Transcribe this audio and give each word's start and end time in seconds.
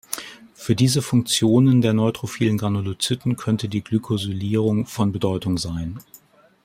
Für 0.55 0.73
diese 0.75 1.03
Funktionen 1.03 1.81
der 1.81 1.93
neutrophilen 1.93 2.57
Granulozyten 2.57 3.35
könnte 3.35 3.69
die 3.69 3.83
Glykosylierung 3.83 4.87
von 4.87 5.11
Bedeutung 5.11 5.59
sein. 5.59 5.99